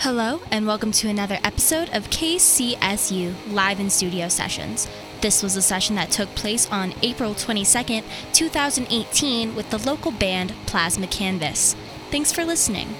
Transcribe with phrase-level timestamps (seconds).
[0.00, 4.86] Hello, and welcome to another episode of KCSU Live in Studio Sessions.
[5.22, 8.04] This was a session that took place on April 22nd,
[8.34, 11.74] 2018, with the local band Plasma Canvas.
[12.10, 12.94] Thanks for listening.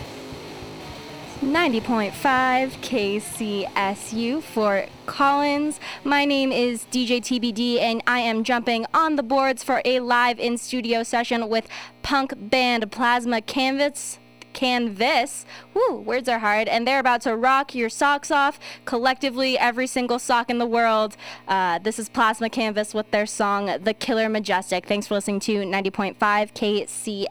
[1.43, 2.13] 90.5
[2.81, 5.79] KCSU Fort Collins.
[6.03, 10.41] My name is DJ TBD, and I am jumping on the boards for a live
[10.41, 11.69] in studio session with
[12.03, 14.19] punk band Plasma Canvas.
[14.57, 15.45] Canvas.
[15.75, 16.67] Woo, words are hard.
[16.67, 21.17] And they're about to rock your socks off collectively, every single sock in the world.
[21.47, 24.87] Uh, this is Plasma Canvas with their song The Killer Majestic.
[24.87, 26.17] Thanks for listening to 90.5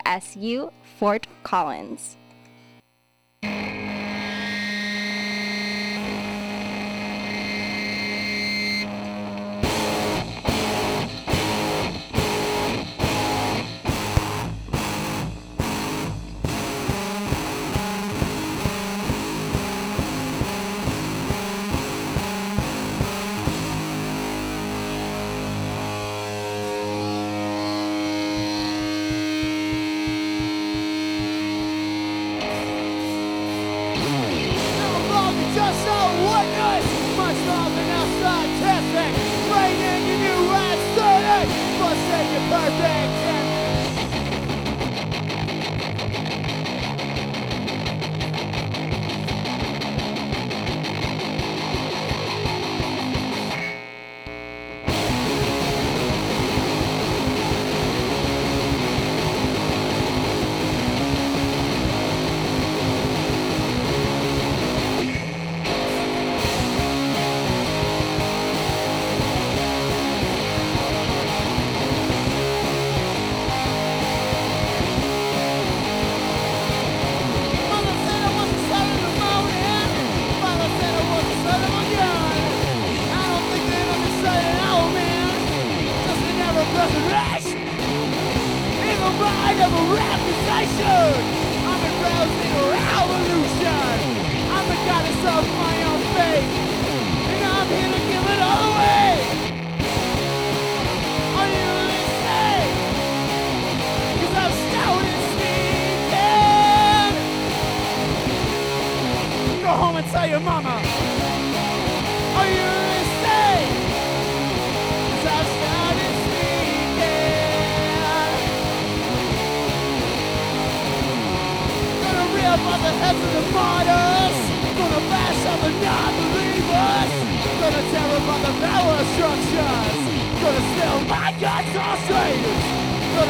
[0.08, 2.16] KCSU Fort Collins.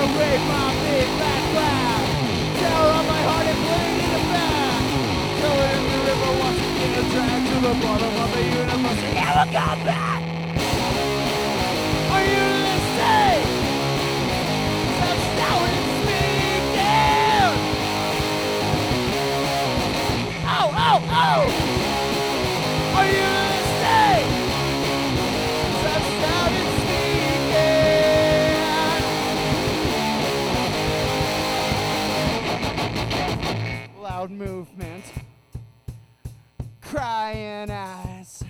[0.05, 2.05] My big fat cloud.
[2.59, 4.83] Tear up my heart and bleed in the back.
[5.41, 7.05] It in the river once again.
[7.09, 10.25] Drag to the bottom of the universe and never come back.
[34.30, 35.03] Movement,
[36.81, 38.44] crying eyes,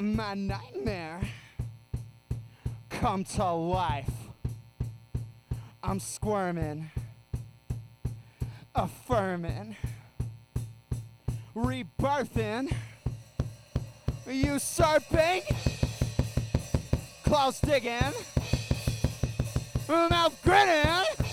[0.00, 1.20] my nightmare
[2.88, 4.10] come to life.
[5.82, 6.90] I'm squirming,
[8.74, 9.76] affirming,
[11.54, 12.72] rebirthing,
[14.26, 15.42] usurping,
[17.24, 18.14] claws digging,
[19.86, 21.25] mouth grinning.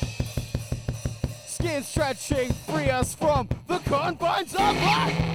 [1.64, 5.34] Skin stretching, free us from the confines of life.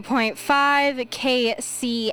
[0.00, 1.08] 90.5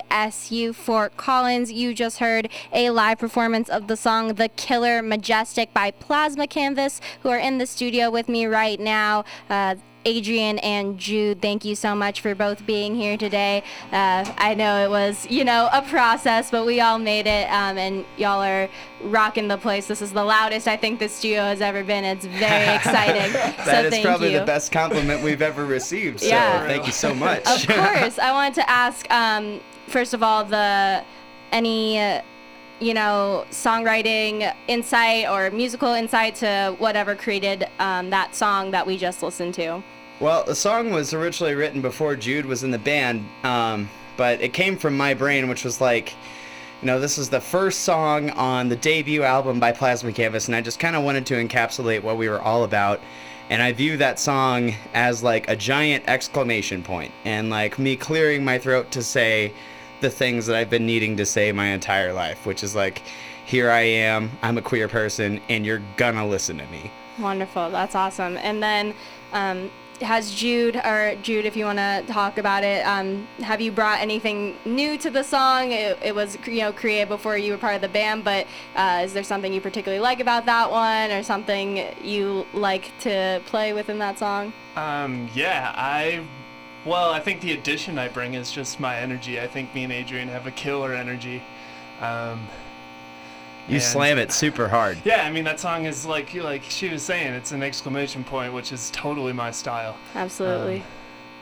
[0.08, 1.70] KCSU Fort Collins.
[1.70, 7.00] You just heard a live performance of the song The Killer Majestic by Plasma Canvas,
[7.22, 9.24] who are in the studio with me right now.
[9.48, 9.76] Uh,
[10.16, 13.64] Adrian and Jude, thank you so much for both being here today.
[13.90, 17.76] Uh, I know it was, you know, a process, but we all made it, um,
[17.76, 18.68] and y'all are
[19.02, 19.88] rocking the place.
[19.88, 22.04] This is the loudest I think the studio has ever been.
[22.04, 23.32] It's very exciting.
[23.32, 24.38] that so is thank probably you.
[24.38, 26.20] the best compliment we've ever received.
[26.20, 26.64] So Yeah.
[26.68, 27.40] thank you so much.
[27.44, 28.20] Of course.
[28.20, 31.02] I wanted to ask, um, first of all, the
[31.50, 32.22] any, uh,
[32.78, 38.96] you know, songwriting insight or musical insight to whatever created um, that song that we
[38.96, 39.82] just listened to.
[40.18, 44.54] Well, the song was originally written before Jude was in the band, um, but it
[44.54, 46.14] came from my brain, which was like,
[46.80, 50.56] you know, this was the first song on the debut album by Plasma Canvas, and
[50.56, 53.00] I just kind of wanted to encapsulate what we were all about.
[53.50, 58.42] And I view that song as like a giant exclamation point, and like me clearing
[58.42, 59.52] my throat to say
[60.00, 63.02] the things that I've been needing to say my entire life, which is like,
[63.44, 66.90] here I am, I'm a queer person, and you're gonna listen to me.
[67.18, 67.70] Wonderful.
[67.70, 68.38] That's awesome.
[68.38, 68.94] And then,
[69.32, 69.70] um,
[70.02, 74.00] has Jude or Jude, if you want to talk about it, um, have you brought
[74.00, 75.72] anything new to the song?
[75.72, 79.02] It, it was you know created before you were part of the band, but uh,
[79.04, 83.72] is there something you particularly like about that one, or something you like to play
[83.72, 84.52] within that song?
[84.76, 86.24] Um, yeah, I.
[86.84, 89.40] Well, I think the addition I bring is just my energy.
[89.40, 91.42] I think me and Adrian have a killer energy.
[92.00, 92.46] Um,
[93.68, 94.98] You and- slam it super hard.
[95.04, 98.52] Yeah, I mean that song is like like she was saying, it's an exclamation point,
[98.52, 99.96] which is totally my style.
[100.14, 100.78] Absolutely.
[100.78, 100.84] Um,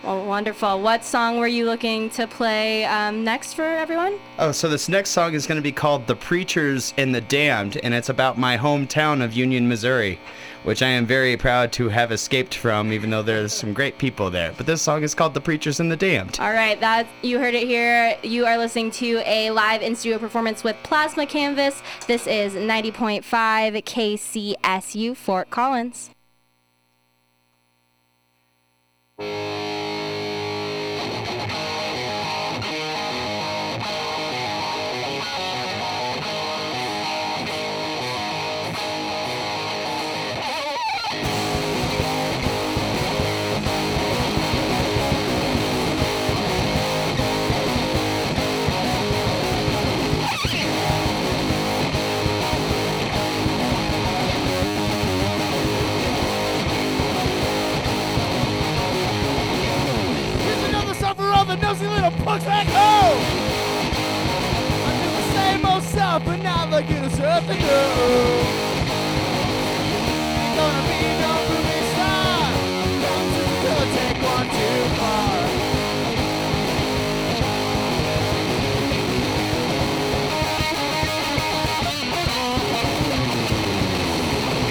[0.05, 0.83] well, wonderful.
[0.83, 4.19] What song were you looking to play um, next for everyone?
[4.39, 7.79] Oh, so this next song is going to be called The Preachers and the Damned,
[7.79, 10.19] and it's about my hometown of Union, Missouri,
[10.65, 14.31] which I am very proud to have escaped from, even though there's some great people
[14.31, 14.53] there.
[14.57, 16.39] But this song is called The Preachers and the Damned.
[16.41, 18.17] All right, that you heard it here.
[18.23, 21.83] You are listening to a live in studio performance with Plasma Canvas.
[22.07, 23.23] This is 90.5
[23.85, 26.11] KCSU Fort Collins.
[61.57, 63.21] The nosy little punks back home.
[64.87, 67.59] I do the same old stuff, but now they get us up to do.
[70.57, 72.51] Gonna be no movie star.
[73.03, 75.35] Come to the door, take one too far.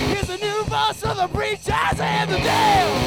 [0.10, 3.03] Here's a new boss for the preachers and the damned.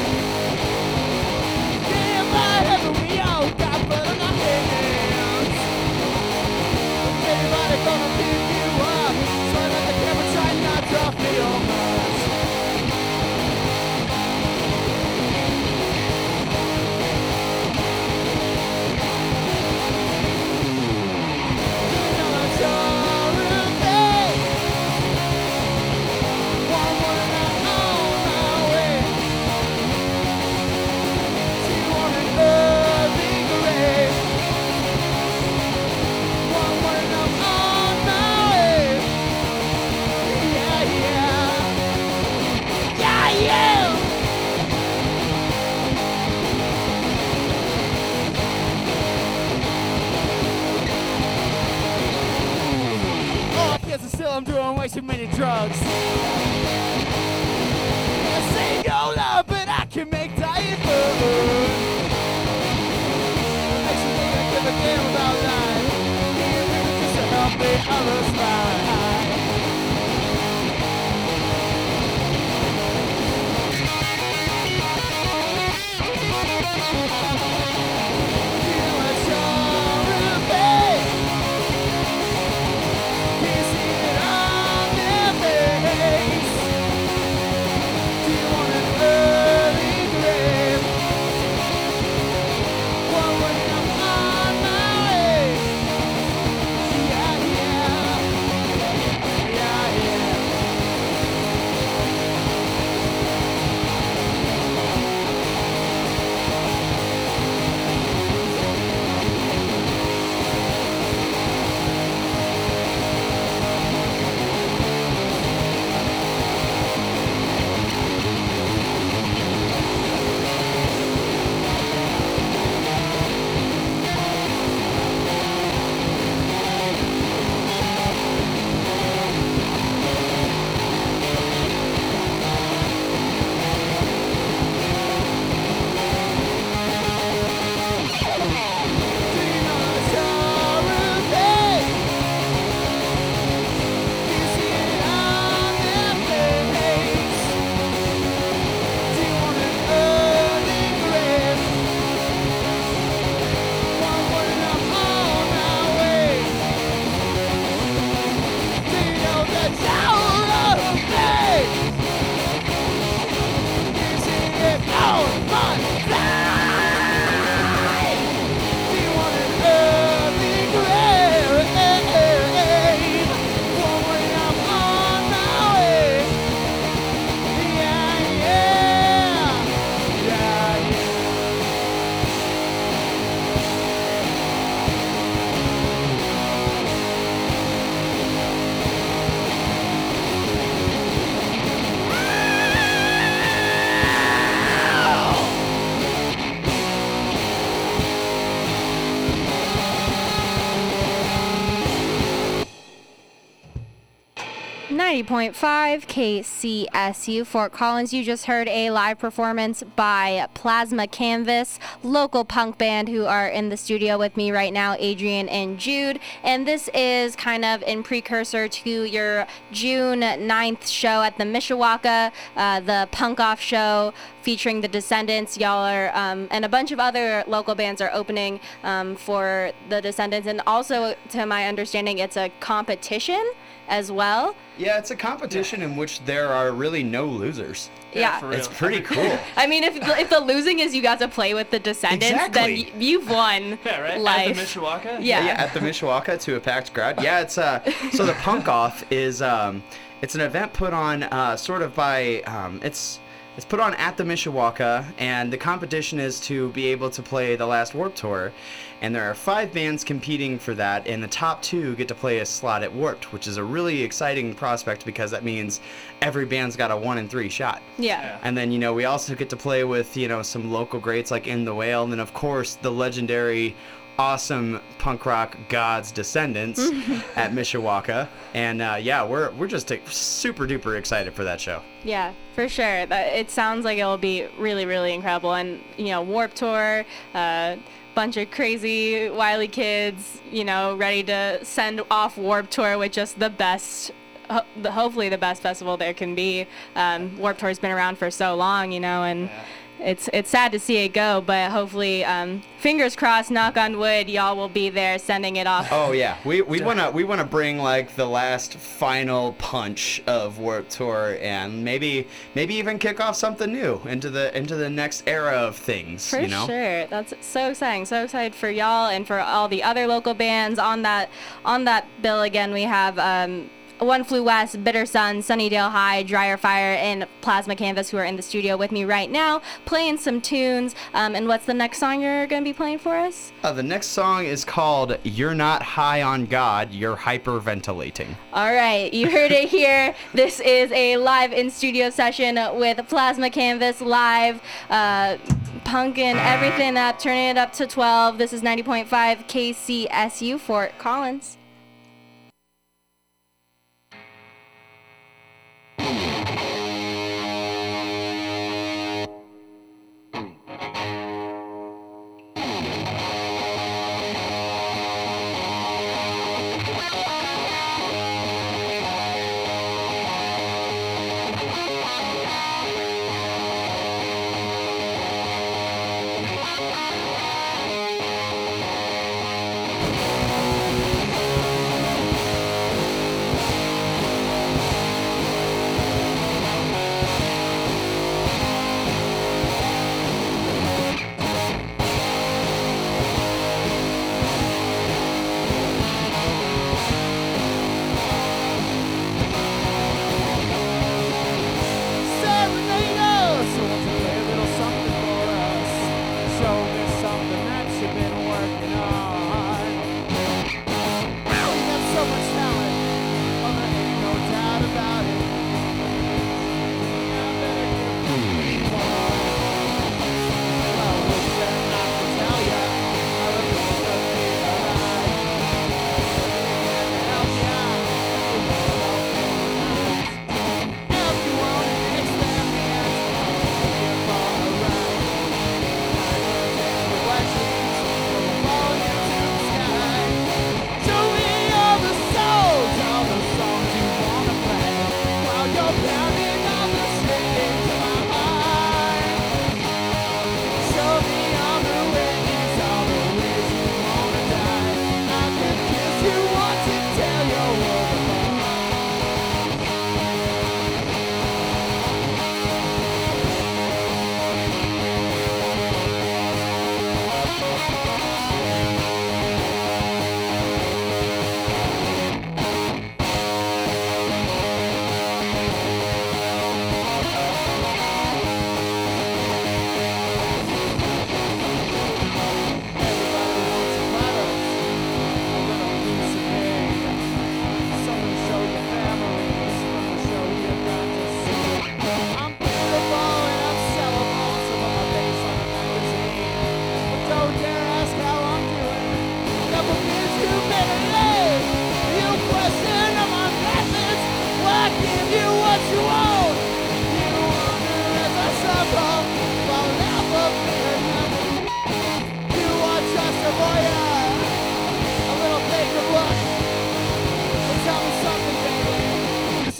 [205.23, 208.13] 90.5 KCSU Fort Collins.
[208.13, 213.69] You just heard a live performance by Plasma Canvas, local punk band who are in
[213.69, 216.19] the studio with me right now, Adrian and Jude.
[216.43, 222.31] And this is kind of in precursor to your June 9th show at the Mishawaka,
[222.55, 225.57] uh, the punk off show featuring the Descendents.
[225.57, 229.99] Y'all are, um, and a bunch of other local bands are opening um, for the
[229.99, 230.47] Descendents.
[230.47, 233.53] And also, to my understanding, it's a competition
[233.87, 234.55] as well.
[234.77, 237.89] Yeah, it's a competition in which there are really no losers.
[238.13, 238.39] Yeah.
[238.39, 238.59] for real.
[238.59, 239.37] It's pretty cool.
[239.55, 242.83] I mean, if if the losing is you got to play with the Descendents, Exactly.
[242.91, 244.19] then you've won Yeah, right?
[244.19, 244.49] life.
[244.49, 245.17] At the Mishawaka?
[245.21, 245.45] Yeah.
[245.45, 247.21] yeah, at the Mishawaka to a packed crowd.
[247.21, 247.79] Yeah, it's uh
[248.11, 249.83] so the punk off is um
[250.21, 253.19] it's an event put on uh sort of by um it's
[253.57, 257.55] it's put on at the Mishawaka and the competition is to be able to play
[257.55, 258.53] the last Warped Tour
[259.01, 262.39] and there are five bands competing for that and the top two get to play
[262.39, 265.81] a slot at Warped, which is a really exciting prospect because that means
[266.21, 267.81] every band's got a one in three shot.
[267.99, 268.39] Yeah.
[268.41, 271.29] And then, you know, we also get to play with, you know, some local greats
[271.29, 272.03] like In the Whale.
[272.03, 273.75] And then, of course, the legendary,
[274.17, 276.79] awesome punk rock gods Descendents
[277.35, 278.27] at Mishawaka.
[278.53, 281.81] And uh, yeah, we're, we're just uh, super duper excited for that show.
[282.03, 283.05] Yeah, for sure.
[283.05, 285.53] That, it sounds like it'll be really, really incredible.
[285.53, 287.75] And, you know, Warped Tour, uh,
[288.15, 293.39] bunch of crazy, wily kids, you know, ready to send off Warped Tour with just
[293.39, 294.11] the best,
[294.49, 296.65] ho- the, hopefully the best festival there can be.
[296.95, 299.49] Um, Warped Tour's been around for so long, you know, and
[299.99, 304.29] it's it's sad to see it go, but hopefully, um, fingers crossed, knock on wood,
[304.29, 305.87] y'all will be there sending it off.
[305.91, 310.91] Oh yeah, we we wanna we wanna bring like the last final punch of Warped
[310.91, 315.53] Tour and maybe maybe even kick off something new into the into the next era
[315.53, 316.29] of things.
[316.29, 316.67] For you know.
[316.67, 317.07] sure.
[317.07, 318.05] That's so exciting.
[318.05, 321.29] So excited for y'all and for all the other local bands on that
[321.65, 326.57] on that bill again we have um one Flew West, Bitter Sun, Sunnydale High, Dryer
[326.57, 330.41] Fire, and Plasma Canvas, who are in the studio with me right now, playing some
[330.41, 330.95] tunes.
[331.13, 333.51] Um, and what's the next song you're going to be playing for us?
[333.63, 339.13] Uh, the next song is called "You're Not High on God, You're Hyperventilating." All right,
[339.13, 340.15] you heard it here.
[340.33, 345.37] This is a live in studio session with Plasma Canvas live, uh,
[345.83, 348.37] punk everything up, turning it up to 12.
[348.37, 349.07] This is 90.5
[349.47, 351.56] KCSU Fort Collins.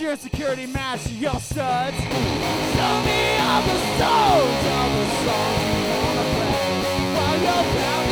[0.10, 1.98] And security match your studs.
[1.98, 6.72] Show me all the songs, all the songs you wanna play
[7.14, 8.07] while you're pounding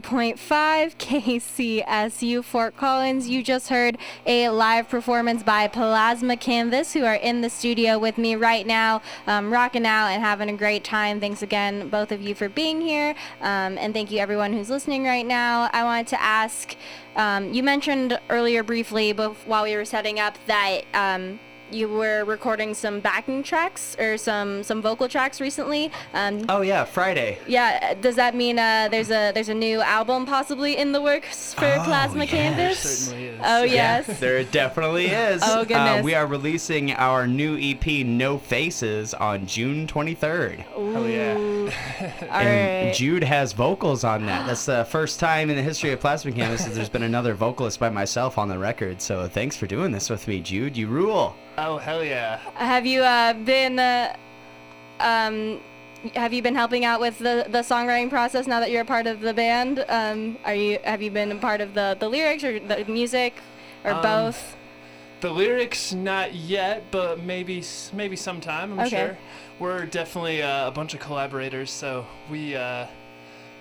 [0.00, 3.28] 90.5 KCSU Fort Collins.
[3.28, 8.18] You just heard a live performance by Plasma Canvas, who are in the studio with
[8.18, 11.20] me right now, um, rocking out and having a great time.
[11.20, 13.14] Thanks again, both of you, for being here.
[13.40, 15.70] Um, and thank you, everyone who's listening right now.
[15.72, 16.74] I wanted to ask
[17.14, 20.82] um, you mentioned earlier briefly bef- while we were setting up that.
[21.70, 25.90] You were recording some backing tracks or some some vocal tracks recently.
[26.12, 27.38] Um, Oh yeah, Friday.
[27.48, 31.52] yeah, does that mean uh, there's a there's a new album possibly in the works
[31.54, 32.30] for Oh, Plasma yeah.
[32.30, 32.78] Canvas?
[33.06, 33.40] certainly is.
[33.42, 33.72] Oh Yeah.
[34.06, 34.20] yes.
[34.20, 35.42] There definitely is.
[35.44, 36.04] Oh, Uh, goodness.
[36.04, 40.64] we are releasing our new EP, No Faces, on June 23rd.
[40.76, 41.34] Oh yeah.
[41.34, 42.94] All and right.
[42.94, 44.46] Jude has vocals on that.
[44.46, 47.80] That's the first time in the history of Plasma Canvas that there's been another vocalist
[47.80, 49.00] by myself on the record.
[49.00, 50.76] So thanks for doing this with me, Jude.
[50.76, 51.34] You rule.
[51.56, 52.38] Oh hell yeah.
[52.56, 54.16] Have you uh, been uh,
[55.00, 55.60] um,
[56.14, 59.06] have you been helping out with the, the songwriting process now that you're a part
[59.06, 59.84] of the band?
[59.88, 63.34] Um, are you have you been a part of the, the lyrics or the music
[63.84, 64.56] or Um, both?
[65.20, 67.62] The lyrics not yet, but maybe
[67.92, 68.72] maybe sometime.
[68.72, 68.88] I'm Okay.
[69.06, 69.18] sure.
[69.58, 72.86] We're definitely uh, a bunch of collaborators, so we uh,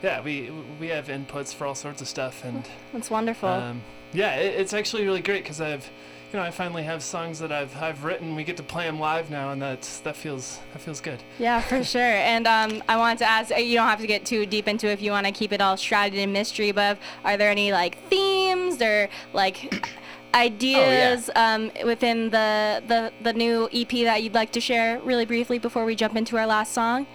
[0.02, 3.48] yeah we we have inputs for all sorts of stuff, and That's wonderful.
[3.50, 5.90] um, yeah, it, it's actually really great because I've
[6.34, 8.36] you know I finally have songs that I've I've written.
[8.36, 11.22] We get to play them live now, and that's that feels that feels good.
[11.38, 12.02] Yeah, for sure.
[12.02, 14.88] And um, I wanted to ask, uh, you don't have to get too deep into
[14.88, 17.72] it if you want to keep it all shrouded in mystery, but are there any
[17.72, 19.88] like themes or like
[20.34, 25.60] ideas um, within the, the, the new EP that you'd like to share really briefly
[25.60, 27.06] before we jump into our last song?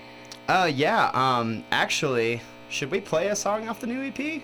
[0.46, 1.10] Uh, yeah.
[1.12, 4.42] Um, actually, should we play a song off the new EP?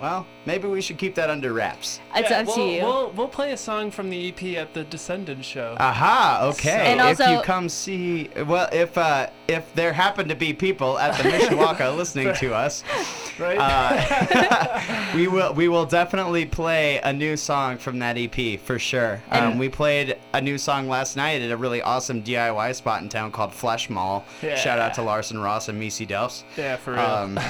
[0.00, 2.00] Well, maybe we should keep that under wraps.
[2.14, 2.82] It's yeah, up we'll, to you.
[2.82, 5.76] We'll we'll play a song from the EP at the Descendents show.
[5.80, 6.92] Aha, okay.
[6.92, 10.98] And also, if you come see, well, if uh, if there happen to be people
[10.98, 12.84] at the Mishawaka listening to us,
[13.38, 13.58] right?
[13.58, 19.20] uh, we will we will definitely play a new song from that EP for sure.
[19.30, 23.08] Um, we played a new song last night at a really awesome DIY spot in
[23.08, 24.24] town called Flesh Mall.
[24.40, 25.06] Shout out to Yeah.
[25.06, 26.44] Larson Ross and Missy Delfs.
[26.56, 27.00] yeah, for real.
[27.00, 27.40] Um,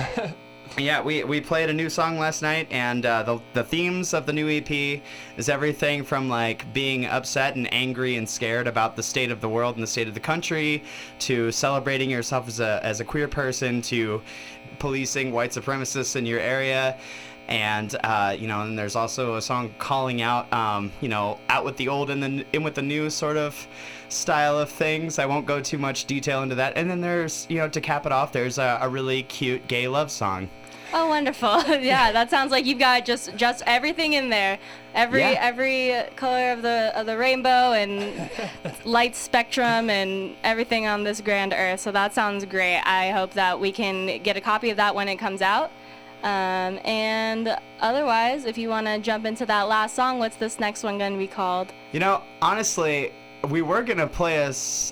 [0.79, 4.27] yeah, we, we played a new song last night, and uh, the, the themes of
[4.27, 5.03] the new EP
[5.37, 9.49] is everything from like being upset and angry and scared about the state of the
[9.49, 10.83] world and the state of the country,
[11.21, 14.23] to celebrating yourself as a, as a queer person, to
[14.79, 16.97] policing white supremacists in your area.
[17.49, 21.65] And uh, you know, and there's also a song calling out, um, you know, out
[21.65, 23.67] with the old and then in with the new sort of
[24.11, 25.19] style of things.
[25.19, 26.75] I won't go too much detail into that.
[26.77, 29.89] And then there's, you know, to cap it off, there's a, a really cute gay
[29.89, 30.51] love song.
[30.93, 31.63] Oh, wonderful!
[31.81, 34.59] yeah, that sounds like you've got just just everything in there.
[34.95, 35.39] Every Yeah.
[35.41, 38.31] every color of the of the rainbow and
[38.85, 41.81] light spectrum and everything on this grand earth.
[41.81, 42.81] So that sounds great.
[42.85, 45.71] I hope that we can get a copy of that when it comes out.
[46.23, 50.83] Um, and otherwise, if you want to jump into that last song, what's this next
[50.83, 51.73] one going to be called?
[51.93, 53.13] You know, honestly,
[53.49, 54.49] we were gonna play a,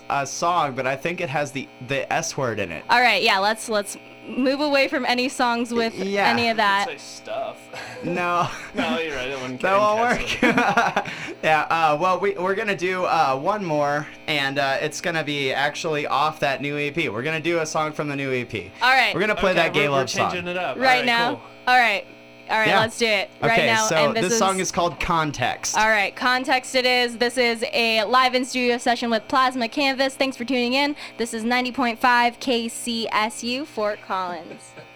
[0.09, 2.85] a song, but I think it has the the S word in it.
[2.89, 3.97] All right, yeah, let's let's
[4.29, 6.29] move away from any songs with Yeah.
[6.29, 6.87] any of that.
[6.89, 7.59] Say stuff.
[8.05, 8.49] No.
[8.75, 9.29] no, you're right.
[9.29, 10.43] That wouldn't That won't work.
[11.43, 11.63] yeah.
[11.71, 16.07] Uh, well, we we're gonna do uh, one more, and uh, it's gonna be actually
[16.07, 16.97] off that new EP.
[17.11, 18.55] We're gonna do a song from the new EP.
[18.83, 19.15] All right.
[19.15, 20.37] We're gonna play that gay we're, we're love song.
[20.37, 20.77] it up.
[20.77, 21.31] right Alright, now.
[21.37, 21.43] cool.
[21.67, 22.07] All right.
[22.49, 22.81] All right, Yeah.
[22.81, 23.87] let's do it right okay, now.
[23.87, 25.77] so and this, this song is called Context.
[25.77, 27.19] All right, context it is.
[27.19, 30.15] This is a live in studio session with Plasma Canvas.
[30.15, 30.95] Thanks for tuning in.
[31.19, 31.99] This is 90.5
[32.39, 34.73] KCSU Fort Collins.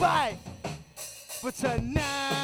[0.00, 2.39] But tonight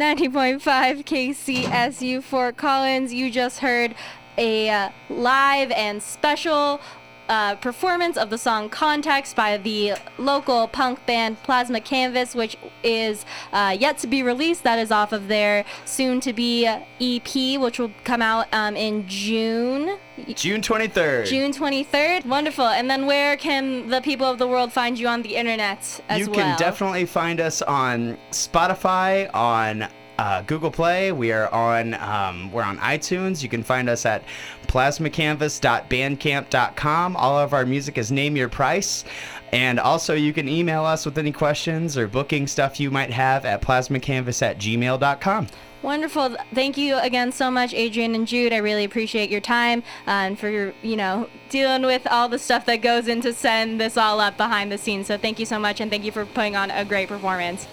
[0.00, 3.12] 90.5 KCSU Fort Collins.
[3.12, 3.94] You just heard
[4.38, 6.80] a uh, live and special
[7.30, 13.24] uh, performance of the song Context by the local punk band Plasma Canvas, which is
[13.52, 14.64] uh, yet to be released.
[14.64, 19.06] That is off of their soon to be EP, which will come out um, in
[19.06, 19.96] June.
[20.34, 21.26] June 23rd.
[21.26, 22.26] June 23rd.
[22.26, 22.66] Wonderful.
[22.66, 26.18] And then where can the people of the world find you on the internet as
[26.18, 26.34] you well?
[26.34, 29.88] can definitely find us on Spotify, on
[30.20, 31.10] uh, Google Play.
[31.12, 33.42] We are on um, we're on iTunes.
[33.42, 34.22] You can find us at
[34.66, 37.16] plasmacanvas.bandcamp.com.
[37.16, 39.06] All of our music is Name Your Price.
[39.50, 43.46] And also, you can email us with any questions or booking stuff you might have
[43.46, 45.46] at plasmacanvas at gmail.com.
[45.82, 46.36] Wonderful.
[46.52, 48.52] Thank you again so much, Adrian and Jude.
[48.52, 52.38] I really appreciate your time uh, and for your, you know, dealing with all the
[52.38, 55.06] stuff that goes into setting this all up behind the scenes.
[55.06, 57.66] So thank you so much, and thank you for putting on a great performance.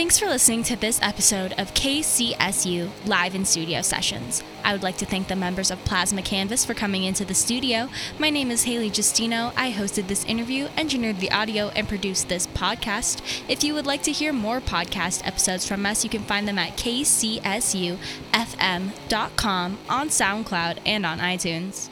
[0.00, 4.42] Thanks for listening to this episode of KCSU Live in Studio Sessions.
[4.64, 7.86] I would like to thank the members of Plasma Canvas for coming into the studio.
[8.18, 9.52] My name is Haley Justino.
[9.58, 13.20] I hosted this interview, engineered the audio, and produced this podcast.
[13.46, 16.58] If you would like to hear more podcast episodes from us, you can find them
[16.58, 17.98] at kcsufm.com
[19.90, 21.90] on SoundCloud and on iTunes.